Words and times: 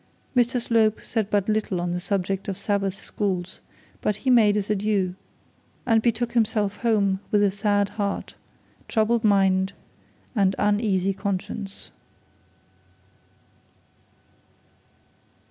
Mr 0.35 0.59
Slope 0.59 0.99
said 1.03 1.29
but 1.29 1.47
little 1.47 1.79
on 1.79 1.91
the 1.91 1.99
subject 1.99 2.47
of 2.47 2.57
Sabbath 2.57 2.95
schools, 2.95 3.61
but 4.01 4.15
he 4.15 4.31
made 4.31 4.55
his 4.55 4.67
adieu, 4.71 5.13
and 5.85 6.01
betook 6.01 6.31
himself 6.33 6.77
home 6.77 7.19
with 7.29 7.43
a 7.43 7.51
sad 7.51 7.89
heart, 7.89 8.33
troubled 8.87 9.23
mind, 9.23 9.73
and 10.35 10.55
uneasy 10.57 11.13
conscience. 11.13 11.91